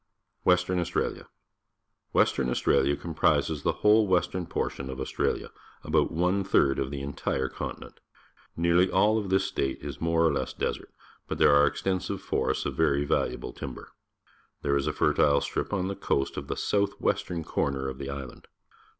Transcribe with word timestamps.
Western 0.43 0.79
Australia.— 0.79 1.27
Western 2.11 2.47
Axistralia 2.49 2.99
comprises 2.99 3.61
the 3.61 3.71
whole 3.85 4.07
western 4.07 4.47
portion 4.47 4.89
of 4.89 4.97
AustraUa— 4.97 5.49
about 5.83 6.11
one 6.11 6.43
tliird 6.43 6.79
of 6.79 6.89
the 6.89 7.01
entire 7.03 7.47
continent. 7.47 7.99
Nearly 8.57 8.89
all 8.89 9.21
this 9.21 9.43
state 9.45 9.77
is 9.79 9.99
jnore 9.99 10.25
or 10.27 10.33
less 10.33 10.53
desert, 10.53 10.89
but 11.27 11.37
there 11.37 11.53
are 11.55 11.67
extensive 11.67 12.19
for 12.19 12.49
ests 12.49 12.65
of 12.65 12.73
very 12.75 13.05
valuable 13.05 13.53
timber. 13.53 13.91
There 14.63 14.75
is 14.75 14.87
a 14.87 14.91
fertile 14.91 15.39
strip 15.39 15.71
on 15.71 15.87
the 15.87 15.95
coast 15.95 16.35
of 16.35 16.47
the 16.47 16.57
south 16.57 16.99
west 16.99 17.29
ern 17.29 17.43
corner 17.43 17.87
of 17.87 17.99
the 17.99 18.09
island. 18.09 18.47